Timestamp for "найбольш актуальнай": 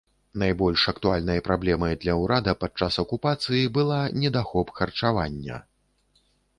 0.43-1.43